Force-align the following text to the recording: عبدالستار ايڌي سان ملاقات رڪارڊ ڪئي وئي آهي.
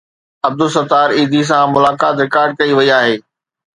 عبدالستار 0.47 1.07
ايڌي 1.17 1.41
سان 1.49 1.65
ملاقات 1.75 2.13
رڪارڊ 2.23 2.49
ڪئي 2.59 2.71
وئي 2.77 2.89
آهي. 2.99 3.15